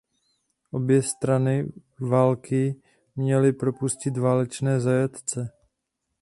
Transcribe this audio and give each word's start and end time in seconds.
Obě 0.71 1.03
strany 1.03 1.67
války 1.99 2.75
měly 3.15 3.53
propustit 3.53 4.17
válečné 4.17 4.79
zajatce. 4.79 5.51